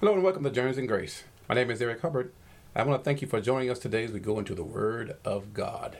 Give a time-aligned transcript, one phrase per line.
[0.00, 1.22] Hello and welcome to Journeys in Grace.
[1.48, 2.32] My name is Eric Hubbard.
[2.74, 5.16] I want to thank you for joining us today as we go into the Word
[5.24, 5.96] of God.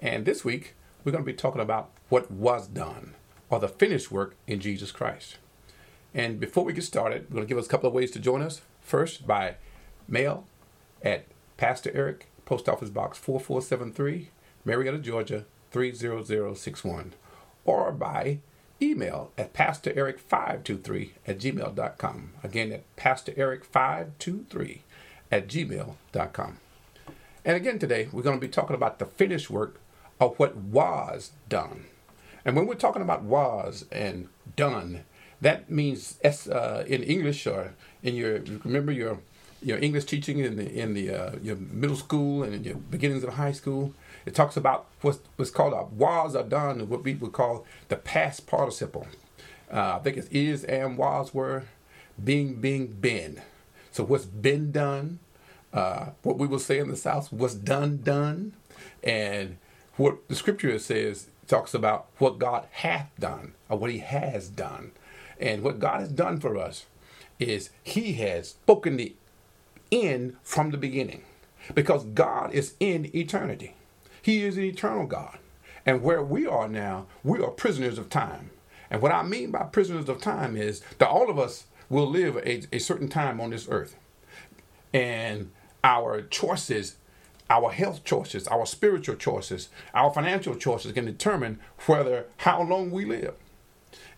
[0.00, 0.74] And this week,
[1.04, 3.14] we're going to be talking about what was done,
[3.50, 5.36] or the finished work in Jesus Christ.
[6.14, 8.18] And before we get started, we're going to give us a couple of ways to
[8.18, 8.62] join us.
[8.80, 9.56] First, by
[10.08, 10.46] mail
[11.02, 11.26] at
[11.58, 14.30] Pastor Eric, Post Office Box 4473,
[14.64, 17.12] Marietta, Georgia 30061,
[17.66, 18.38] or by
[18.80, 22.32] email at pastoreric523 at gmail.com.
[22.42, 24.80] Again, at pastoreric523
[25.30, 26.58] at gmail.com.
[27.44, 29.80] And again, today we're going to be talking about the finished work
[30.20, 31.86] of what was done.
[32.44, 35.04] And when we're talking about was and done,
[35.40, 39.18] that means uh, in English or in your remember your
[39.66, 41.32] your English teaching in the in the uh,
[41.72, 43.92] middle school and your beginnings of high school.
[44.24, 48.46] It talks about what's, what's called a was done, what we would call the past
[48.46, 49.08] participle.
[49.72, 51.64] Uh, I think it's is, am, was, were,
[52.22, 53.42] being, being, been.
[53.90, 55.18] So what's been done,
[55.72, 58.52] uh, what we will say in the South, what's done, done,
[59.02, 59.58] and
[59.96, 64.92] what the scripture says talks about what God hath done or what He has done.
[65.40, 66.86] And what God has done for us
[67.40, 69.14] is He has spoken the
[69.92, 71.22] end from the beginning
[71.74, 73.74] because God is in eternity.
[74.22, 75.38] He is an eternal God.
[75.84, 78.50] And where we are now, we are prisoners of time.
[78.90, 82.36] And what I mean by prisoners of time is that all of us will live
[82.38, 83.96] a, a certain time on this earth.
[84.92, 85.50] And
[85.84, 86.96] our choices,
[87.48, 93.04] our health choices, our spiritual choices, our financial choices can determine whether how long we
[93.04, 93.34] live.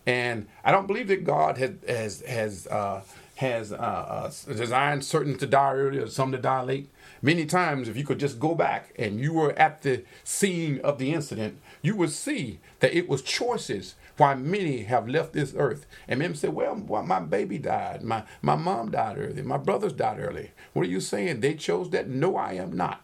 [0.05, 3.01] And I don't believe that God has has has uh,
[3.39, 6.89] has uh, uh, designed certain to die early or some to die late.
[7.21, 10.97] Many times, if you could just go back and you were at the scene of
[10.97, 15.85] the incident, you would see that it was choices why many have left this earth.
[16.05, 18.03] And many say, well, well, my baby died.
[18.03, 19.41] My, my mom died early.
[19.41, 20.51] My brothers died early.
[20.73, 21.39] What are you saying?
[21.39, 22.09] They chose that?
[22.09, 23.01] No, I am not.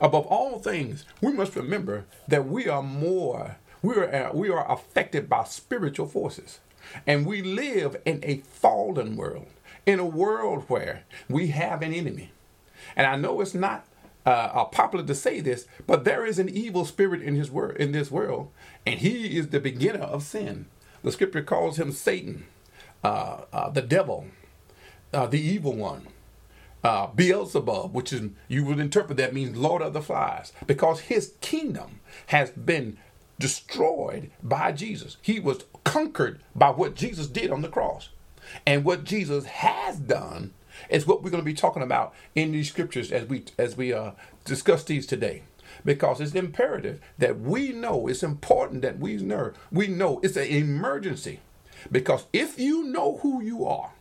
[0.00, 5.28] Above all things, we must remember that we are more, we are, we are affected
[5.28, 6.60] by spiritual forces.
[7.06, 9.46] And we live in a fallen world,
[9.86, 12.32] in a world where we have an enemy.
[12.96, 13.86] And I know it's not
[14.26, 17.76] uh, uh, popular to say this, but there is an evil spirit in his word
[17.78, 18.50] in this world,
[18.86, 20.66] and he is the beginner of sin.
[21.02, 22.44] The scripture calls him Satan,
[23.02, 24.26] uh, uh the devil,
[25.12, 26.08] uh, the evil one.
[26.84, 31.34] Uh, Beelzebub, which is you would interpret that means Lord of the Flies, because his
[31.40, 32.98] kingdom has been
[33.38, 35.16] destroyed by Jesus.
[35.22, 38.08] He was conquered by what Jesus did on the cross.
[38.66, 40.52] And what Jesus has done
[40.88, 43.92] is what we're going to be talking about in these scriptures as we as we
[43.92, 44.12] uh,
[44.44, 45.42] discuss these today.
[45.84, 50.46] Because it's imperative that we know, it's important that we know, we know it's an
[50.46, 51.40] emergency.
[51.92, 53.92] Because if you know who you are,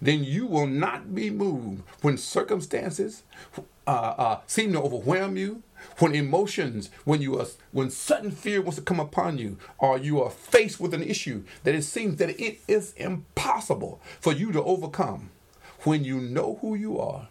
[0.00, 3.24] then you will not be moved when circumstances
[3.88, 5.64] uh, uh, seem to overwhelm you,
[5.98, 10.22] when emotions, when you are, when sudden fear wants to come upon you, or you
[10.22, 14.62] are faced with an issue that it seems that it is impossible for you to
[14.62, 15.30] overcome
[15.82, 17.28] when you know who you are,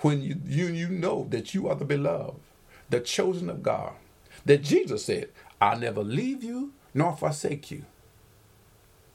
[0.00, 2.38] when you, you, you know that you are the beloved,
[2.90, 3.94] the chosen of God,
[4.46, 5.30] that Jesus said,
[5.60, 7.84] I'll never leave you nor forsake you.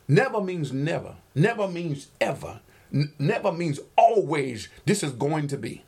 [0.07, 1.15] Never means never.
[1.35, 2.61] Never means ever.
[2.93, 5.83] N- never means always this is going to be.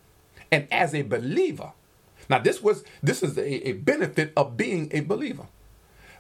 [0.52, 1.74] And as a believer,
[2.30, 5.48] now this was this is a, a benefit of being a believer.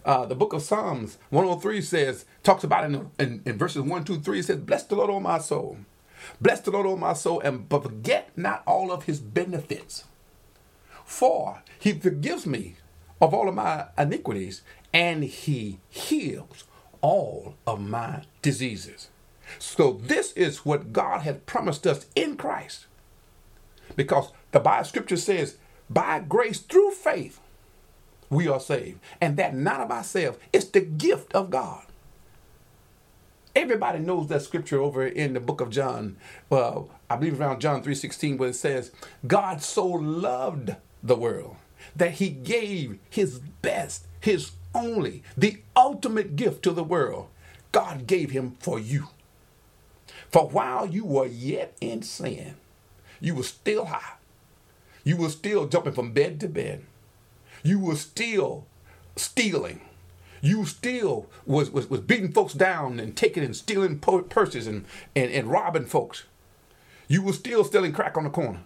[0.05, 4.21] Uh, the book of Psalms 103 says, talks about in, in, in verses 1, 2,
[4.21, 5.77] 3, it says, Bless the Lord, O my soul
[6.39, 10.05] Bless the Lord, O my soul, and forget not all of his benefits.
[11.05, 12.75] For he forgives me
[13.21, 14.61] of all of my iniquities,
[14.94, 16.65] and he heals
[17.01, 19.09] all of my diseases.
[19.59, 22.86] So this is what God has promised us in Christ.
[23.95, 25.57] Because the Bible scripture says,
[25.89, 27.39] by grace through faith,
[28.29, 28.99] we are saved.
[29.21, 31.83] And that not of ourselves, it's the gift of God.
[33.55, 36.17] Everybody knows that scripture over in the book of John.
[36.50, 38.91] Well, I believe around John 3:16 where it says,
[39.25, 41.56] God so loved the world
[41.95, 47.29] that he gave his best, his only, the ultimate gift to the world.
[47.71, 49.07] God gave him for you.
[50.29, 52.56] For while you were yet in sin,
[53.19, 54.13] you were still high.
[55.03, 56.83] You were still jumping from bed to bed.
[57.63, 58.65] You were still
[59.15, 59.81] stealing
[60.41, 64.85] you still was, was, was beating folks down and taking and stealing purses and,
[65.15, 66.23] and, and robbing folks.
[67.07, 68.61] You were still stealing crack on the corner.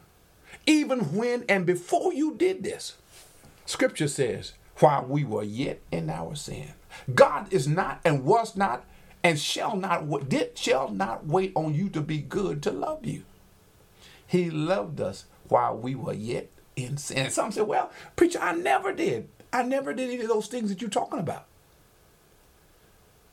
[0.66, 2.98] Even when and before you did this,
[3.66, 6.74] scripture says, while we were yet in our sin.
[7.14, 8.84] God is not and was not
[9.24, 13.24] and shall not did shall not wait on you to be good to love you.
[14.32, 16.48] He loved us while we were yet
[16.78, 17.30] in sin.
[17.32, 19.28] Some say, "Well, preacher, I never did.
[19.52, 21.48] I never did any of those things that you're talking about.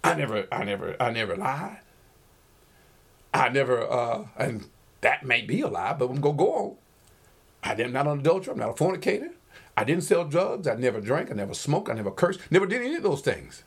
[0.03, 1.79] I never, I never, I never lied.
[3.33, 4.67] I never, uh, and
[5.01, 6.77] that may be a lie, but I'm gonna go on.
[7.63, 8.55] I am not an adulterer.
[8.55, 9.31] I'm not a fornicator.
[9.77, 10.67] I didn't sell drugs.
[10.67, 11.31] I never drank.
[11.31, 11.89] I never smoked.
[11.89, 12.41] I never cursed.
[12.51, 13.63] Never did any of those things.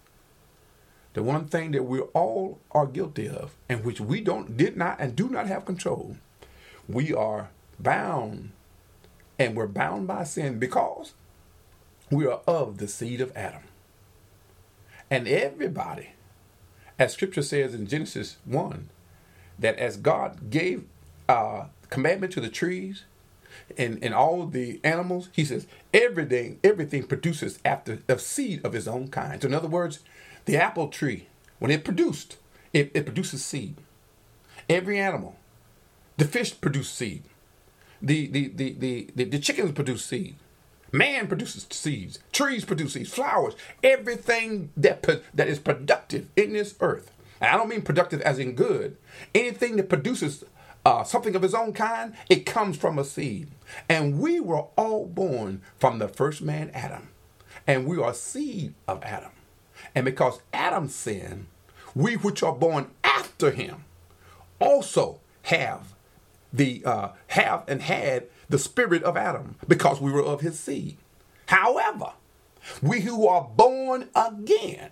[1.14, 5.00] The one thing that we all are guilty of, and which we don't, did not,
[5.00, 6.18] and do not have control,
[6.88, 7.50] we are
[7.80, 8.52] bound,
[9.40, 11.14] and we're bound by sin because
[12.10, 13.64] we are of the seed of Adam.
[15.10, 16.10] And everybody,
[16.98, 18.90] as Scripture says in Genesis one,
[19.60, 20.86] that as God gave
[21.28, 23.04] uh, commandment to the trees,
[23.78, 28.88] and, and all the animals, he says everything everything produces after the seed of his
[28.88, 29.42] own kind.
[29.42, 30.00] So in other words,
[30.46, 31.28] the apple tree,
[31.60, 32.38] when it produced,
[32.74, 33.76] it, it produces seed.
[34.70, 35.36] Every animal,
[36.22, 37.24] the fish produce seed.
[38.00, 40.36] The, the, the, the, the, the chickens produce seed.
[40.92, 42.20] Man produces seeds.
[42.32, 43.12] Trees produce seeds.
[43.12, 43.56] Flowers.
[43.82, 45.02] Everything that,
[45.34, 47.12] that is productive in this earth.
[47.40, 48.98] And I don't mean productive as in good.
[49.34, 50.44] Anything that produces
[50.86, 53.48] uh, something of his own kind, it comes from a seed.
[53.90, 57.10] And we were all born from the first man, Adam.
[57.66, 59.32] And we are seed of Adam.
[59.96, 61.48] And because Adam sinned,
[61.96, 63.86] we which are born after him
[64.60, 65.96] also have
[66.54, 70.98] the uh, have and had the spirit of Adam because we were of his seed.
[71.48, 72.14] However,
[72.82, 74.92] we who are born again,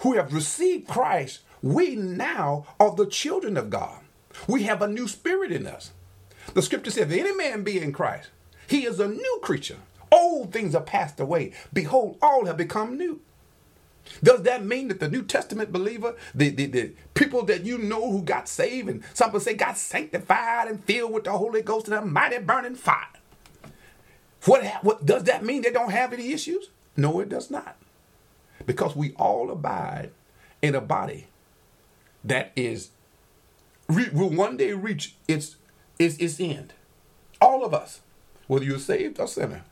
[0.00, 4.00] who have received Christ, we now are the children of God.
[4.46, 5.92] We have a new spirit in us.
[6.54, 8.30] The scripture says, if any man be in Christ,
[8.66, 9.78] he is a new creature.
[10.12, 11.52] Old things are passed away.
[11.72, 13.20] Behold, all have become new.
[14.22, 18.10] Does that mean that the New Testament believer, the, the, the people that you know
[18.10, 21.86] who got saved, and some people say got sanctified and filled with the Holy Ghost
[21.88, 23.06] and a mighty burning fire?
[24.44, 26.70] What, what does that mean they don't have any issues?
[26.96, 27.76] No, it does not.
[28.66, 30.10] Because we all abide
[30.62, 31.26] in a body
[32.24, 32.90] that is
[33.88, 35.56] will one day reach its
[35.98, 36.74] its, its end.
[37.40, 38.00] All of us,
[38.46, 39.64] whether you're saved or sinner,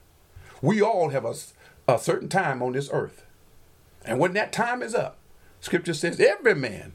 [0.61, 1.35] we all have a,
[1.87, 3.25] a certain time on this earth
[4.09, 5.19] and when that time is up,
[5.61, 6.95] scripture says every man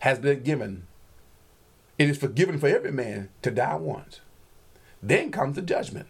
[0.00, 0.86] has been given,
[1.98, 4.20] it is forgiven for every man to die once.
[5.02, 6.06] Then comes the judgment.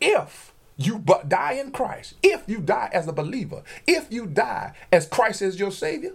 [0.00, 4.72] If you but die in Christ, if you die as a believer, if you die
[4.92, 6.12] as Christ is your Savior,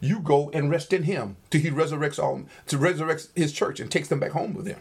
[0.00, 3.90] you go and rest in Him till He resurrects all to resurrect His church and
[3.90, 4.80] takes them back home with Him.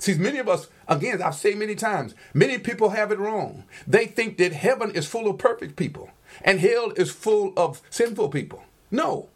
[0.00, 3.64] See, many of us, again, I've said many times, many people have it wrong.
[3.86, 6.10] They think that heaven is full of perfect people
[6.42, 8.64] and hell is full of sinful people.
[8.90, 9.28] No,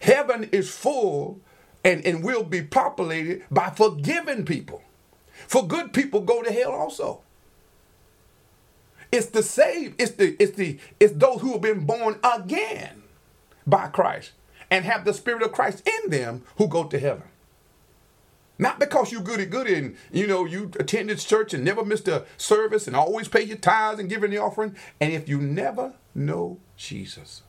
[0.00, 1.40] heaven is full
[1.82, 4.82] and, and will be populated by forgiven people.
[5.48, 7.22] For good people go to hell also.
[9.10, 13.02] It's the saved, it's the it's the it's those who have been born again
[13.66, 14.32] by Christ
[14.70, 17.24] and have the spirit of Christ in them who go to heaven.
[18.62, 22.24] Not because you goody goody and you know you attended church and never missed a
[22.36, 24.76] service and always pay your tithes and giving the offering.
[25.00, 27.42] And if you never know Jesus,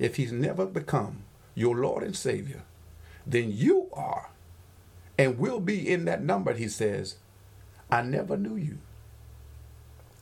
[0.00, 1.22] if he's never become
[1.54, 2.64] your Lord and Savior,
[3.24, 4.30] then you are
[5.16, 6.52] and will be in that number.
[6.52, 7.18] He says,
[7.88, 8.78] I never knew you.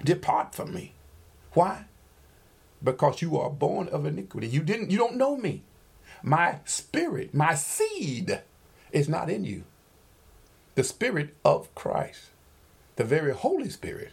[0.05, 0.93] Depart from me.
[1.55, 1.87] Why?
[2.83, 4.47] Because you are born of iniquity.
[4.47, 5.63] You didn't you don't know me.
[6.23, 8.43] My spirit, my seed
[8.95, 9.65] is not in you.
[10.77, 12.31] The Spirit of Christ,
[12.97, 14.13] the very Holy Spirit,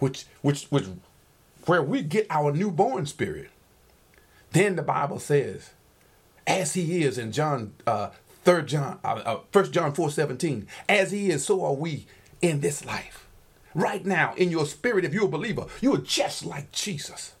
[0.00, 0.86] which which which
[1.66, 3.50] where we get our newborn spirit.
[4.52, 5.70] Then the Bible says,
[6.46, 8.10] as he is in John uh,
[8.44, 12.06] John, uh, uh, John four seventeen, as he is, so are we
[12.40, 13.26] in this life.
[13.74, 17.34] Right now, in your spirit, if you're a believer, you are just like Jesus.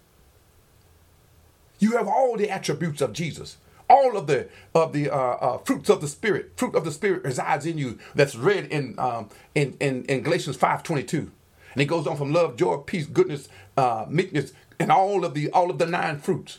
[1.78, 3.56] You have all the attributes of Jesus
[3.88, 6.52] all of the of the uh, uh, fruits of the spirit.
[6.56, 10.56] Fruit of the spirit resides in you that's read in um, in, in, in galatians
[10.56, 11.30] 5.22
[11.72, 15.50] and it goes on from love joy peace goodness uh, meekness and all of the
[15.50, 16.58] all of the nine fruits.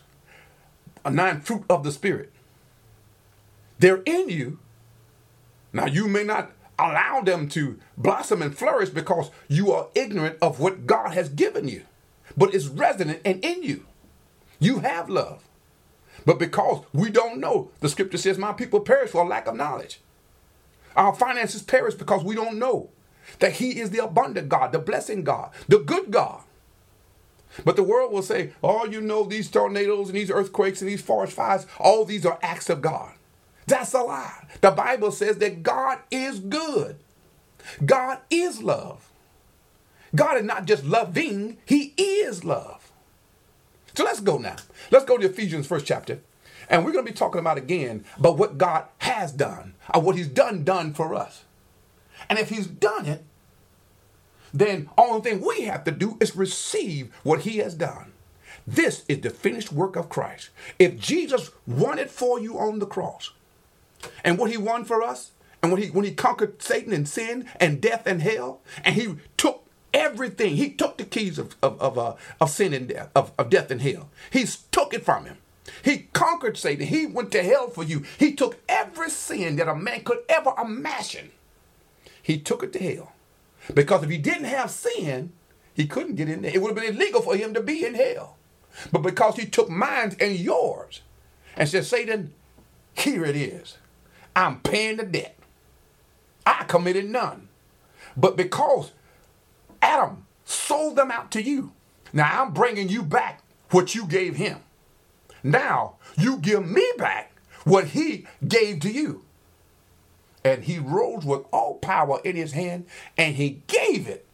[1.05, 2.31] A nine fruit of the spirit.
[3.79, 4.59] They're in you.
[5.71, 10.59] Now you may not allow them to blossom and flourish because you are ignorant of
[10.59, 11.83] what god has given you
[12.37, 13.85] but it's resident and in you.
[14.59, 15.43] You have love
[16.29, 19.99] but because we don't know, the scripture says, My people perish for lack of knowledge.
[20.95, 22.91] Our finances perish because we don't know
[23.39, 26.43] that He is the abundant God, the blessing God, the good God.
[27.65, 31.01] But the world will say, oh, you know, these tornadoes and these earthquakes and these
[31.01, 33.11] forest fires, all these are acts of God.
[33.65, 34.45] That's a lie.
[34.61, 36.97] The Bible says that God is good.
[37.83, 39.11] God is love.
[40.13, 42.88] God is not just loving, He is love.
[43.95, 44.55] So let's go now.
[44.91, 46.19] Let's go to Ephesians first chapter.
[46.69, 50.15] And we're going to be talking about again about what God has done, or what
[50.15, 51.43] He's done done for us.
[52.29, 53.23] And if He's done it,
[54.53, 58.11] then only thing we have to do is receive what he has done.
[58.65, 60.49] This is the finished work of Christ.
[60.77, 63.31] If Jesus won it for you on the cross,
[64.23, 65.31] and what he won for us,
[65.61, 69.15] and when he when he conquered Satan and sin and death and hell, and he
[69.37, 73.31] took everything, he took the keys of of of, uh, of sin and death, of,
[73.37, 74.09] of death and hell.
[74.31, 75.37] He took it from him.
[75.83, 76.87] He conquered Satan.
[76.87, 78.03] He went to hell for you.
[78.17, 81.31] He took every sin that a man could ever imagine.
[82.21, 83.13] He took it to hell.
[83.73, 85.31] Because if he didn't have sin,
[85.73, 86.51] he couldn't get in there.
[86.53, 88.37] It would have been illegal for him to be in hell.
[88.91, 91.01] But because he took mine and yours
[91.55, 92.33] and said, Satan,
[92.93, 93.77] here it is.
[94.35, 95.37] I'm paying the debt.
[96.45, 97.47] I committed none.
[98.17, 98.91] But because
[99.81, 101.71] Adam sold them out to you,
[102.11, 104.59] now I'm bringing you back what you gave him.
[105.43, 107.33] Now you give me back
[107.63, 109.23] what he gave to you.
[110.43, 112.85] And he rose with all power in his hand
[113.17, 114.25] and he gave it.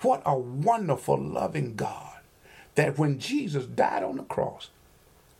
[0.00, 2.12] What a wonderful, loving God
[2.74, 4.70] that when Jesus died on the cross,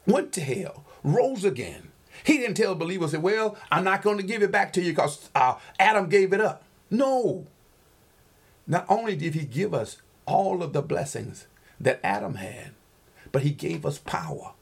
[0.07, 1.91] went to hell, rose again,
[2.25, 5.31] he didn't tell believers, Well, I'm not going to give it back to you because
[5.35, 6.63] uh, Adam gave it up.
[6.91, 7.47] No.
[8.67, 11.47] Not only did he give us all of the blessings
[11.81, 12.73] that Adam had,
[13.33, 14.53] but he gave us power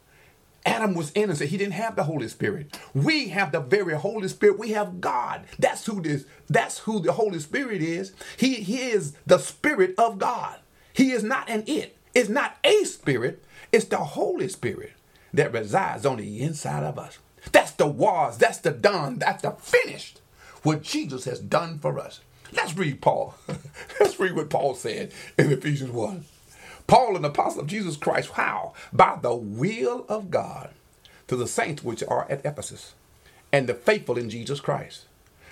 [0.66, 1.50] Adam was innocent.
[1.50, 2.78] He didn't have the Holy Spirit.
[2.94, 4.58] We have the very Holy Spirit.
[4.58, 5.42] We have God.
[5.58, 8.12] That's who this, that's who the Holy Spirit is.
[8.36, 10.58] He, he is the Spirit of God.
[10.92, 11.96] He is not an it.
[12.14, 13.42] It's not a spirit.
[13.72, 14.92] It's the Holy Spirit
[15.32, 17.18] that resides on the inside of us.
[17.52, 20.20] That's the was, that's the done, that's the finished.
[20.62, 22.20] What Jesus has done for us.
[22.52, 23.34] Let's read Paul.
[24.00, 26.24] Let's read what Paul said in Ephesians 1.
[26.86, 28.74] Paul, an apostle of Jesus Christ, how?
[28.92, 30.70] By the will of God
[31.28, 32.94] to the saints which are at Ephesus
[33.52, 35.04] and the faithful in Jesus Christ.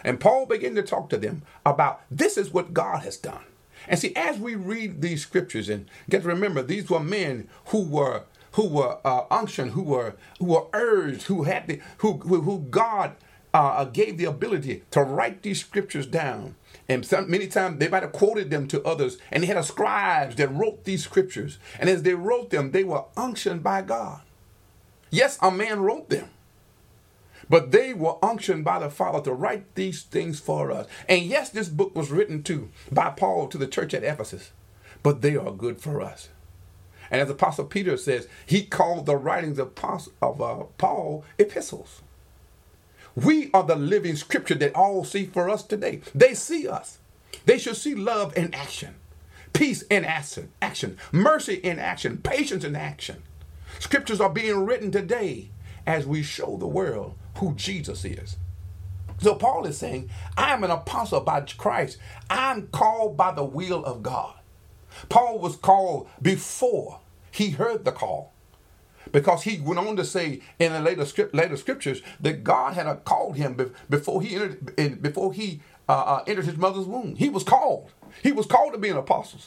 [0.04, 3.44] And Paul began to talk to them about this is what God has done.
[3.86, 7.82] And see, as we read these scriptures, and get to remember, these were men who
[7.82, 12.40] were who were uh, unctioned, who were who were urged, who had the who who,
[12.40, 13.14] who God
[13.58, 16.54] uh, gave the ability to write these scriptures down
[16.88, 20.36] and some, many times they might have quoted them to others, and they had scribes
[20.36, 21.58] that wrote these scriptures.
[21.78, 24.22] And as they wrote them, they were unctioned by God.
[25.10, 26.30] Yes, a man wrote them,
[27.48, 30.86] but they were unctioned by the Father to write these things for us.
[31.08, 34.52] And yes, this book was written to by Paul to the church at Ephesus,
[35.02, 36.28] but they are good for us.
[37.10, 39.72] And as Apostle Peter says, he called the writings of,
[40.20, 42.02] of uh, Paul epistles.
[43.24, 46.02] We are the living scripture that all see for us today.
[46.14, 46.98] They see us.
[47.46, 48.94] They should see love in action,
[49.52, 53.24] peace in action, action, mercy in action, patience in action.
[53.80, 55.50] Scriptures are being written today
[55.84, 58.36] as we show the world who Jesus is.
[59.20, 61.98] So Paul is saying, I'm an apostle by Christ.
[62.30, 64.36] I'm called by the will of God.
[65.08, 67.00] Paul was called before
[67.32, 68.32] he heard the call
[69.12, 73.04] because he went on to say in the later script, later scriptures that God had
[73.04, 77.16] called him before he entered before he uh, uh, entered his mother's womb.
[77.16, 77.90] He was called.
[78.22, 79.40] He was called to be an apostle.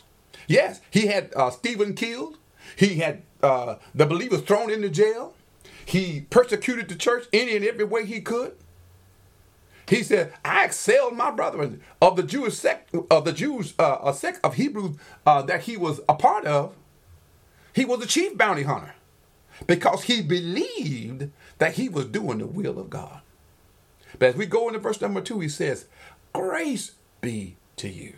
[0.47, 2.37] Yes, he had uh, Stephen killed.
[2.75, 5.33] He had uh, the believers thrown into jail.
[5.85, 8.55] He persecuted the church any and every way he could.
[9.87, 14.39] He said, "I excelled my brethren of the Jewish sect of the Jews uh, sect
[14.43, 16.75] of Hebrews uh, that he was a part of.
[17.73, 18.93] He was the chief bounty hunter
[19.67, 23.21] because he believed that he was doing the will of God.
[24.19, 25.85] But as we go into verse number two, he says,
[26.33, 28.15] Grace be to you,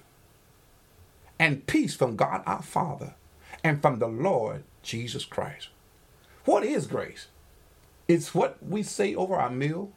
[1.40, 3.16] and peace from God our Father
[3.64, 5.70] and from the Lord Jesus Christ.
[6.46, 7.28] What is grace?
[8.08, 9.92] It's what we say over our meal.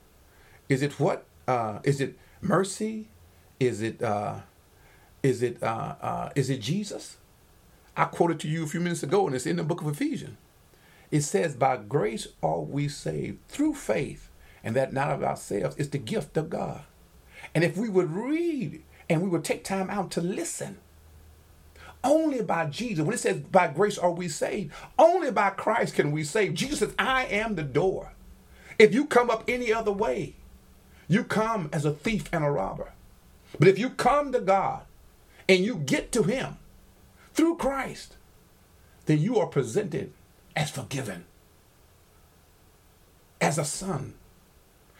[0.69, 1.25] Is it what?
[1.49, 3.09] Uh, is it mercy?
[3.59, 4.03] Is it?
[4.03, 4.41] Uh,
[5.23, 5.63] is it?
[5.63, 7.17] Uh, uh, is it Jesus?
[7.97, 10.37] I quoted to you a few minutes ago, and it's in the book of Ephesians.
[11.11, 14.31] It says, By grace are we saved through faith,
[14.65, 15.77] and that not of ourselves.
[15.77, 16.83] is the gift of God.
[17.55, 20.79] And if we would read and we would take time out to listen,
[22.03, 26.13] only by Jesus, when it says by grace are we saved, only by Christ can
[26.13, 26.55] we save.
[26.55, 28.13] Jesus says, I am the door.
[28.79, 30.35] If you come up any other way,
[31.09, 32.93] you come as a thief and a robber.
[33.59, 34.83] But if you come to God
[35.49, 36.59] and you get to Him
[37.33, 38.17] through Christ,
[39.07, 40.13] then you are presented
[40.57, 41.27] as forgiven,
[43.41, 44.15] as a son.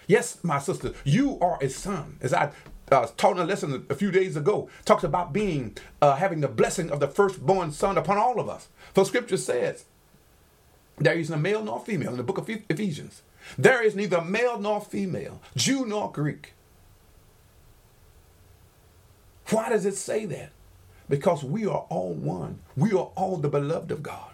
[0.07, 2.19] Yes, my sister, you are a son.
[2.21, 2.53] As I
[2.93, 6.49] uh, taught in a lesson a few days ago, talks about being uh, having the
[6.49, 8.69] blessing of the firstborn son upon all of us.
[8.95, 9.87] For Scripture says,
[10.99, 13.23] there is no male nor female in the book of Ephesians.
[13.59, 16.53] There is neither male nor female, Jew nor Greek.
[19.51, 20.51] Why does it say that?
[21.09, 22.61] Because we are all one.
[22.77, 24.33] We are all the beloved of God.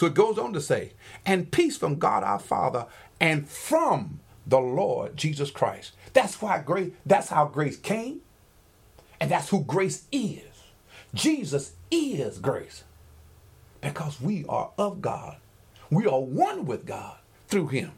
[0.00, 0.94] So it goes on to say,
[1.26, 2.86] and peace from God our Father
[3.20, 5.92] and from the Lord Jesus Christ.
[6.14, 8.22] That's why grace, that's how grace came,
[9.20, 10.40] and that's who grace is.
[11.12, 12.84] Jesus is grace.
[13.82, 15.36] Because we are of God.
[15.90, 17.92] We are one with God through him.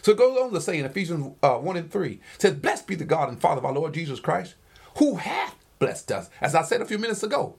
[0.00, 2.94] So it goes on to say in Ephesians uh, 1 and 3, says, Blessed be
[2.94, 4.54] the God and Father of our Lord Jesus Christ,
[4.96, 6.30] who hath blessed us.
[6.40, 7.56] As I said a few minutes ago,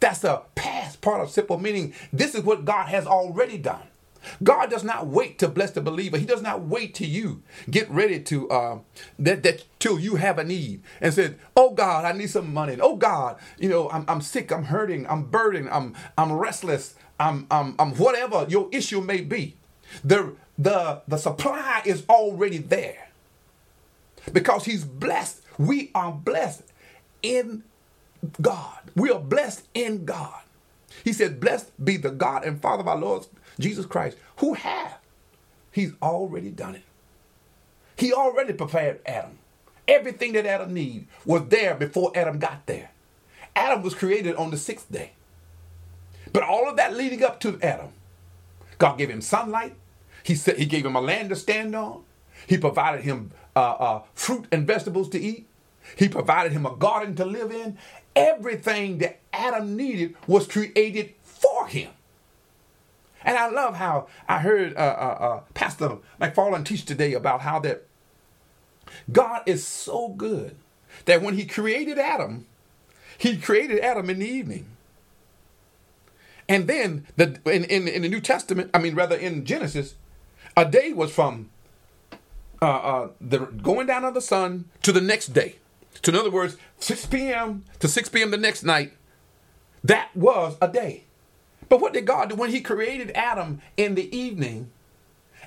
[0.00, 3.82] that's a past participle meaning this is what God has already done.
[4.42, 6.18] God does not wait to bless the believer.
[6.18, 8.78] He does not wait till you get ready to uh,
[9.18, 12.76] that that till you have a need and said, "Oh God, I need some money."
[12.80, 17.46] oh God, you know, I'm, I'm sick, I'm hurting, I'm burdened, I'm I'm restless, I'm,
[17.50, 19.56] I'm I'm whatever your issue may be.
[20.04, 23.08] The the the supply is already there
[24.32, 25.42] because He's blessed.
[25.58, 26.62] We are blessed
[27.22, 27.62] in
[28.40, 28.78] God.
[28.94, 30.40] We are blessed in God.
[31.04, 33.26] He said, Blessed be the God and Father of our Lord
[33.58, 34.98] Jesus Christ, who hath.
[35.70, 36.82] He's already done it.
[37.96, 39.38] He already prepared Adam.
[39.88, 42.90] Everything that Adam needed was there before Adam got there.
[43.54, 45.12] Adam was created on the sixth day.
[46.32, 47.88] But all of that leading up to Adam,
[48.78, 49.74] God gave him sunlight.
[50.22, 52.02] He said He gave him a land to stand on.
[52.46, 55.46] He provided him uh, uh, fruit and vegetables to eat.
[55.94, 57.78] He provided him a garden to live in.
[58.14, 61.90] Everything that Adam needed was created for him.
[63.24, 67.58] And I love how I heard uh, uh, uh, Pastor McFarland teach today about how
[67.60, 67.84] that
[69.10, 70.56] God is so good
[71.06, 72.46] that when he created Adam,
[73.18, 74.66] he created Adam in the evening.
[76.48, 79.94] And then the, in, in, in the New Testament, I mean, rather in Genesis,
[80.56, 81.50] a day was from
[82.62, 85.56] uh, uh, the going down of the sun to the next day.
[86.02, 87.64] So in other words, 6 p.m.
[87.80, 88.30] to 6 p.m.
[88.30, 88.92] the next night,
[89.84, 91.04] that was a day.
[91.68, 94.70] But what did God do when He created Adam in the evening?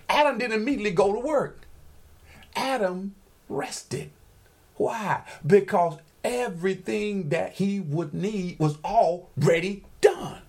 [0.10, 1.62] Adam didn't immediately go to work.
[2.56, 3.16] Adam
[3.48, 4.12] rested.
[4.76, 5.24] Why?
[5.46, 10.42] Because everything that he would need was already done.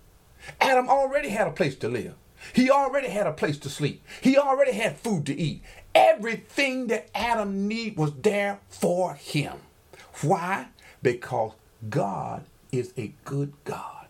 [0.61, 2.15] Adam already had a place to live.
[2.53, 4.03] He already had a place to sleep.
[4.21, 5.63] He already had food to eat.
[5.95, 9.59] Everything that Adam need was there for him.
[10.23, 10.69] Why?
[11.03, 11.53] Because
[11.89, 14.07] God is a good God.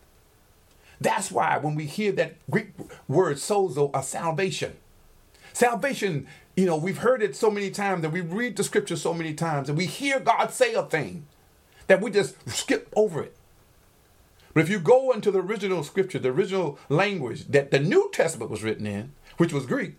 [1.00, 2.72] That's why when we hear that Greek
[3.08, 4.76] word sozo, a salvation,
[5.52, 9.14] salvation, you know, we've heard it so many times that we read the scripture so
[9.14, 11.26] many times and we hear God say a thing
[11.86, 13.36] that we just skip over it.
[14.52, 18.50] But if you go into the original scripture, the original language that the New Testament
[18.50, 19.94] was written in, which was Greek,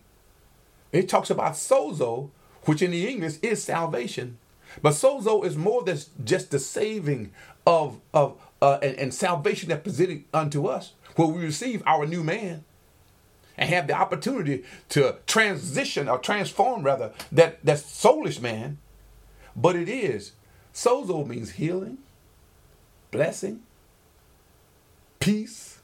[0.92, 2.30] it talks about sozo,
[2.64, 4.38] which in the English is salvation.
[4.80, 7.32] But sozo is more than just the saving
[7.66, 12.22] of of uh, and, and salvation that presented unto us, where we receive our new
[12.22, 12.64] man
[13.56, 18.78] and have the opportunity to transition or transform rather that that soulish man.
[19.54, 20.32] But it is
[20.72, 21.98] sozo means healing,
[23.10, 23.62] blessing,
[25.20, 25.80] peace,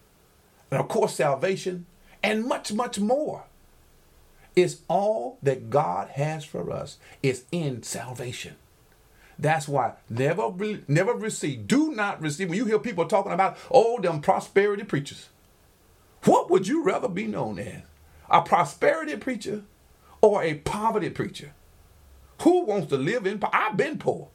[0.71, 1.87] and of course salvation,
[2.23, 3.45] and much much more.
[4.57, 8.57] It's all that God has for us is in salvation.
[9.39, 10.51] That's why never
[10.89, 11.69] never receive.
[11.69, 12.49] Do not receive.
[12.49, 15.29] When you hear people talking about, oh, them prosperity preachers,
[16.25, 17.83] what would you rather be known as?
[18.31, 19.63] A prosperity preacher
[20.21, 21.53] or a poverty preacher?
[22.43, 23.39] Who wants to live in?
[23.39, 23.59] poverty?
[23.61, 24.29] I've been poor.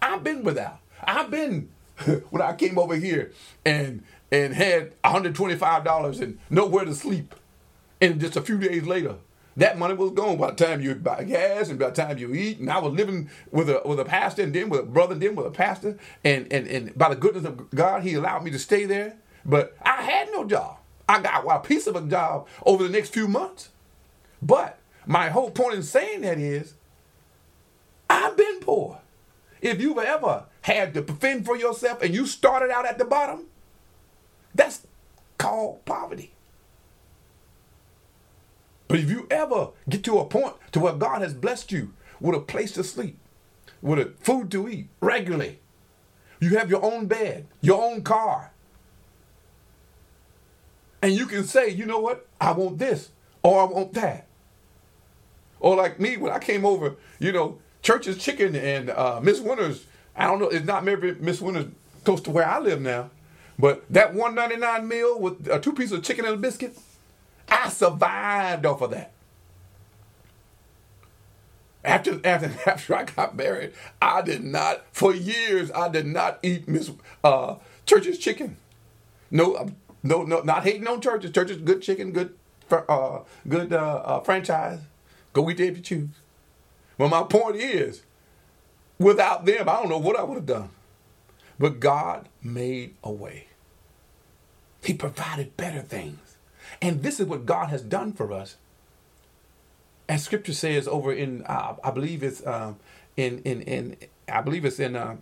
[0.00, 0.80] I've been without.
[1.04, 1.70] I've been
[2.30, 3.32] when I came over here
[3.64, 7.34] and and had $125 and nowhere to sleep.
[8.00, 9.16] And just a few days later,
[9.56, 12.34] that money was gone by the time you buy gas and by the time you
[12.34, 12.58] eat.
[12.58, 15.22] And I was living with a with a pastor and then with a brother and
[15.22, 15.98] then with a pastor.
[16.24, 19.16] And and and by the goodness of God, he allowed me to stay there.
[19.44, 20.78] But I had no job.
[21.08, 23.70] I got a piece of a job over the next few months.
[24.42, 26.74] But my whole point in saying that is
[28.10, 29.00] I've been poor.
[29.62, 33.46] If you've ever had to fend for yourself and you started out at the bottom,
[34.54, 34.86] that's
[35.38, 36.32] called poverty.
[38.88, 42.36] But if you ever get to a point to where God has blessed you with
[42.36, 43.18] a place to sleep,
[43.82, 45.60] with a food to eat regularly,
[46.40, 48.52] you have your own bed, your own car,
[51.02, 52.26] And you can say, you know what?
[52.40, 53.10] I want this
[53.42, 54.26] or I want that.
[55.60, 59.86] Or like me, when I came over, you know, Church's Chicken and uh, Miss Winner's,
[60.16, 61.66] I don't know, it's not maybe Miss Winner's
[62.04, 63.10] close to where I live now,
[63.58, 66.78] but that 199 meal with uh, two pieces of chicken and a biscuit,
[67.48, 69.12] I survived off of that.
[71.84, 76.68] After, after, after I got married, I did not, for years, I did not eat
[76.68, 76.90] Miss
[77.22, 77.56] uh,
[77.86, 78.56] Church's chicken.
[79.30, 81.30] No, um, no, no, not hating on Church's.
[81.30, 82.34] Church's, good chicken, good,
[82.70, 84.80] uh, good uh, uh, franchise.
[85.32, 86.08] Go eat there if you choose.
[86.98, 88.02] Well, my point is,
[88.98, 90.70] without them, I don't know what I would have done.
[91.58, 93.48] But God made a way.
[94.82, 96.25] He provided better things.
[96.82, 98.56] And this is what God has done for us.
[100.08, 102.76] As scripture says over in, uh, I believe it's um,
[103.16, 103.96] in, in, in,
[104.28, 105.16] I believe it's in, uh,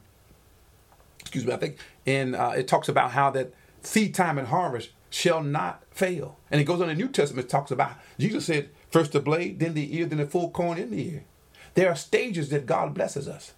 [1.21, 4.91] excuse me, I think in, uh, it talks about how that seed time and harvest
[5.11, 6.37] shall not fail.
[6.51, 9.21] And it goes on in the New Testament, it talks about, Jesus said, first the
[9.21, 11.25] blade, then the ear, then the full corn in the ear.
[11.75, 13.55] There are stages that God blesses us.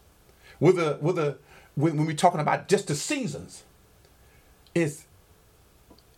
[0.61, 1.39] With a, with a,
[1.75, 3.65] when, when we're talking about just the seasons,
[4.75, 5.06] is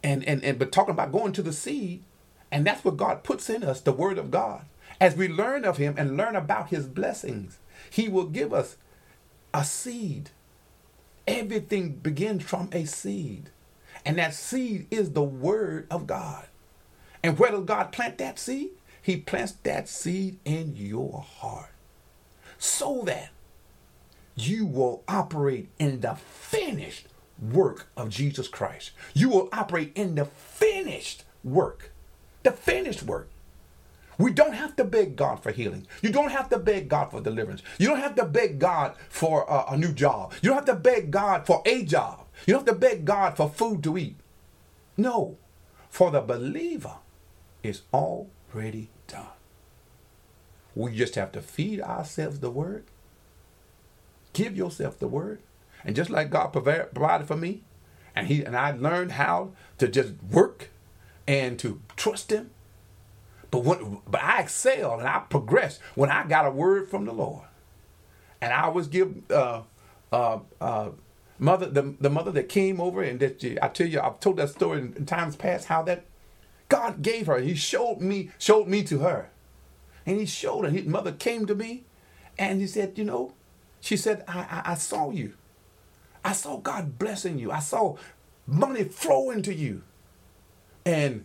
[0.03, 2.03] and, and, and but talking about going to the seed,
[2.51, 4.65] and that's what God puts in us, the word of God.
[5.01, 7.59] As we learn of him and learn about his blessings,
[7.91, 8.77] he will give us
[9.55, 10.31] a seed.
[11.27, 13.51] Everything begins from a seed.
[14.05, 16.47] And that seed is the word of God.
[17.23, 18.71] And where does God plant that seed?
[19.03, 21.71] He plants that seed in your heart
[22.59, 23.31] so that
[24.35, 27.07] you will operate in the finished
[27.41, 28.93] work of Jesus Christ.
[29.15, 31.91] You will operate in the finished work.
[32.43, 33.29] The finished work.
[34.19, 35.87] We don't have to beg God for healing.
[36.03, 37.63] You don't have to beg God for deliverance.
[37.79, 40.35] You don't have to beg God for a, a new job.
[40.43, 42.27] You don't have to beg God for a job.
[42.45, 44.17] You don't have to beg God for food to eat.
[44.97, 45.39] No,
[45.89, 46.97] for the believer,
[47.63, 49.27] it's already done.
[50.75, 52.85] We just have to feed ourselves the word.
[54.33, 55.41] Give yourself the word.
[55.85, 57.63] And just like God provided for me,
[58.15, 60.71] and he and I learned how to just work
[61.27, 62.51] and to trust him.
[63.51, 67.13] But when but I excelled and I progressed when I got a word from the
[67.13, 67.45] Lord.
[68.41, 69.63] And I always give uh,
[70.13, 70.91] uh, uh,
[71.39, 74.51] mother the, the mother that came over and that I tell you I've told that
[74.51, 76.05] story in, in times past how that
[76.69, 77.39] God gave her.
[77.39, 79.31] He showed me showed me to her,
[80.05, 80.71] and he showed her.
[80.71, 81.85] His mother came to me,
[82.39, 83.33] and he said, you know,
[83.81, 85.35] she said I, I, I saw you.
[86.29, 87.51] I saw God blessing you.
[87.51, 87.97] I saw
[88.47, 89.81] money flow into you.
[90.85, 91.25] And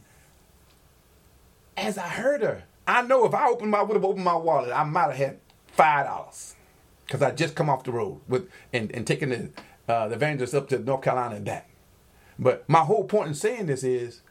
[1.75, 4.71] as I heard her, I know if I opened my would have opened my wallet,
[4.71, 6.55] I might have had five dollars.
[7.05, 9.49] Because I just come off the road with and, and taking the
[9.89, 11.69] uh, the evangelist up to North Carolina and back.
[12.39, 14.21] But my whole point in saying this is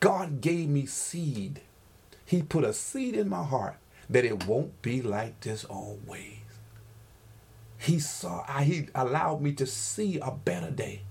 [0.00, 1.62] God gave me seed.
[2.26, 3.76] He put a seed in my heart
[4.10, 6.43] that it won't be like this always.
[7.84, 11.02] He saw, he allowed me to see a better day.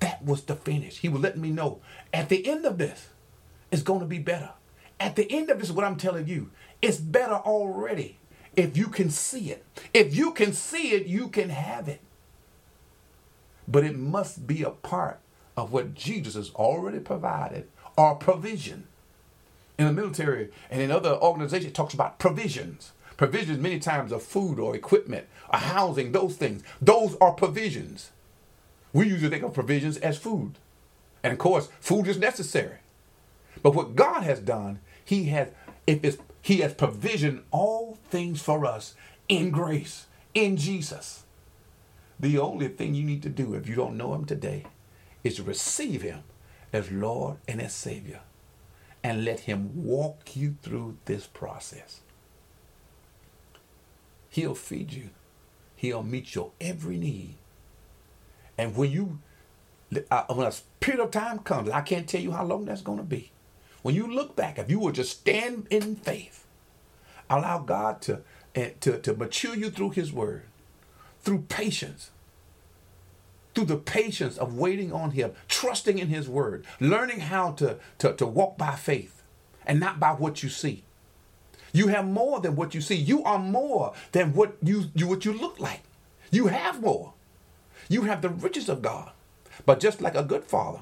[0.00, 0.98] That was the finish.
[0.98, 1.80] He was letting me know
[2.12, 3.08] at the end of this,
[3.70, 4.50] it's going to be better.
[4.98, 6.50] At the end of this, what I'm telling you,
[6.82, 8.18] it's better already
[8.56, 9.64] if you can see it.
[9.94, 12.02] If you can see it, you can have it.
[13.66, 15.20] But it must be a part
[15.56, 18.86] of what Jesus has already provided or provision.
[19.78, 22.92] In the military and in other organizations, it talks about provisions.
[23.20, 26.62] Provisions many times of food or equipment or housing, those things.
[26.80, 28.12] Those are provisions.
[28.94, 30.54] We usually think of provisions as food.
[31.22, 32.78] And of course, food is necessary.
[33.62, 35.48] But what God has done, He has
[35.86, 38.94] if it's He has provisioned all things for us
[39.28, 41.24] in grace, in Jesus.
[42.18, 44.64] The only thing you need to do if you don't know Him today
[45.22, 46.22] is to receive Him
[46.72, 48.20] as Lord and as Savior
[49.04, 52.00] and let Him walk you through this process.
[54.30, 55.10] He'll feed you.
[55.76, 57.34] He'll meet your every need.
[58.56, 59.18] And when you,
[59.90, 63.04] when a period of time comes, I can't tell you how long that's going to
[63.04, 63.32] be.
[63.82, 66.46] When you look back, if you will just stand in faith,
[67.28, 68.20] allow God to,
[68.54, 70.42] uh, to, to mature you through His Word,
[71.22, 72.10] through patience,
[73.54, 78.12] through the patience of waiting on Him, trusting in His Word, learning how to, to,
[78.12, 79.22] to walk by faith
[79.66, 80.84] and not by what you see.
[81.72, 82.96] You have more than what you see.
[82.96, 85.82] You are more than what you, you what you look like.
[86.30, 87.12] You have more.
[87.88, 89.10] You have the riches of God.
[89.66, 90.80] But just like a good father,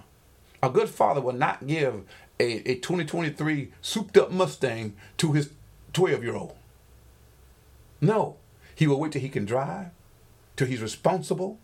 [0.62, 2.05] a good father will not give
[2.40, 5.51] a, a 2023 souped up Mustang to his
[5.92, 6.55] 12 year old.
[8.01, 8.37] No,
[8.74, 9.88] he will wait till he can drive,
[10.57, 11.59] till he's responsible,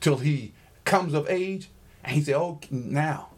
[0.00, 0.52] till he
[0.84, 1.68] comes of age,
[2.02, 3.29] and he say, "Oh, now,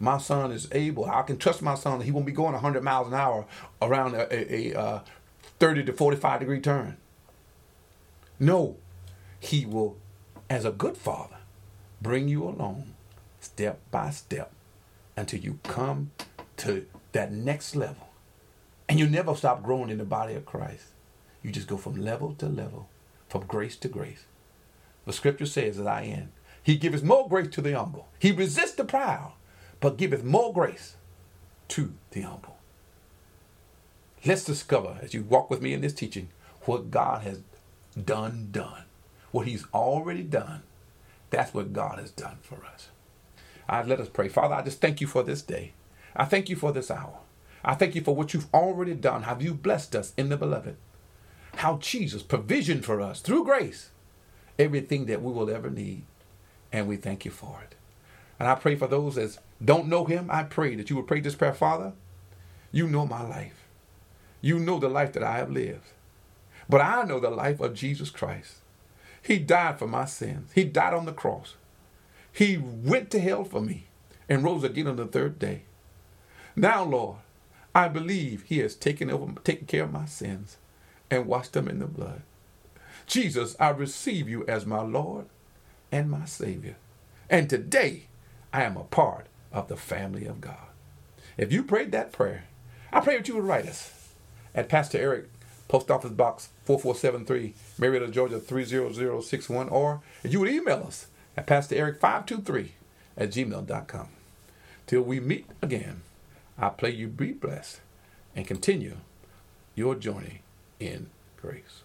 [0.00, 1.04] my son is able.
[1.06, 2.00] I can trust my son.
[2.00, 3.46] He won't be going 100 miles an hour
[3.82, 5.00] around a, a, a uh,
[5.58, 6.96] 30 to 45 degree turn.
[8.38, 8.76] No,
[9.40, 9.96] he will,
[10.48, 11.36] as a good father,
[12.00, 12.94] bring you along
[13.40, 14.52] step by step
[15.16, 16.12] until you come
[16.58, 18.08] to that next level.
[18.88, 20.86] And you never stop growing in the body of Christ.
[21.42, 22.88] You just go from level to level,
[23.28, 24.24] from grace to grace.
[25.06, 26.30] The scripture says, as I end,
[26.62, 28.08] He giveth more grace to the humble.
[28.18, 29.32] He resists the proud,
[29.80, 30.96] but giveth more grace
[31.68, 32.56] to the humble.
[34.24, 36.28] Let's discover, as you walk with me in this teaching,
[36.62, 37.40] what God has
[38.04, 38.84] done, done.
[39.30, 40.62] What He's already done.
[41.30, 42.88] That's what God has done for us.
[43.68, 44.28] I let us pray.
[44.28, 45.72] Father, I just thank you for this day.
[46.16, 47.18] I thank you for this hour.
[47.64, 49.24] I thank you for what you've already done.
[49.24, 50.76] Have you blessed us in the beloved?
[51.56, 53.90] How Jesus provisioned for us through grace
[54.58, 56.04] everything that we will ever need.
[56.72, 57.76] And we thank you for it.
[58.38, 60.28] And I pray for those that don't know him.
[60.30, 61.92] I pray that you would pray this prayer, Father.
[62.70, 63.64] You know my life.
[64.40, 65.92] You know the life that I have lived.
[66.68, 68.56] But I know the life of Jesus Christ.
[69.22, 70.52] He died for my sins.
[70.54, 71.54] He died on the cross.
[72.32, 73.86] He went to hell for me
[74.28, 75.62] and rose again on the third day.
[76.54, 77.18] Now, Lord,
[77.74, 80.58] I believe He has taken over, taken care of my sins
[81.10, 82.22] and washed them in the blood.
[83.06, 85.26] Jesus, I receive you as my Lord
[85.90, 86.76] and my Savior.
[87.30, 88.04] And today,
[88.52, 90.68] I am a part of the family of God.
[91.36, 92.44] If you prayed that prayer,
[92.92, 93.92] I pray that you would write us
[94.54, 95.28] at Pastor Eric,
[95.68, 101.06] Post Office Box 4473, Marietta, Georgia 30061, or you would email us
[101.36, 102.70] at PastorEric523
[103.16, 104.08] at gmail.com.
[104.86, 106.02] Till we meet again,
[106.58, 107.80] I pray you be blessed
[108.34, 108.96] and continue
[109.74, 110.40] your journey
[110.80, 111.82] in grace.